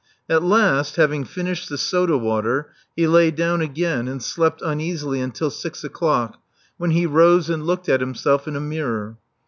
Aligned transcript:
At 0.27 0.41
last, 0.41 0.95
having 0.95 1.25
finished 1.25 1.69
the 1.69 1.77
soda 1.77 2.17
water, 2.17 2.71
he 2.95 3.05
lay 3.05 3.29
down 3.29 3.61
again, 3.61 4.07
and 4.07 4.19
slept 4.19 4.59
uneasily 4.63 5.21
until 5.21 5.51
six 5.51 5.83
o'clock, 5.83 6.39
when 6.77 6.89
he 6.89 7.05
rose 7.05 7.51
and 7.51 7.67
looked 7.67 7.87
at 7.87 7.99
himself 7.99 8.47
in 8.47 8.55
a 8.55 8.59
mirror. 8.59 9.19